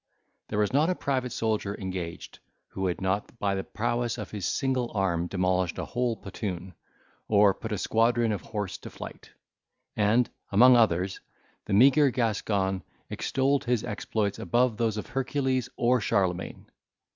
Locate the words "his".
4.31-4.47, 13.65-13.83